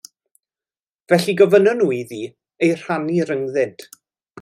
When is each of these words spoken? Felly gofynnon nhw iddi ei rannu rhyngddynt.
Felly 1.13 1.35
gofynnon 1.43 1.79
nhw 1.85 1.91
iddi 1.99 2.21
ei 2.31 2.75
rannu 2.85 3.31
rhyngddynt. 3.33 3.91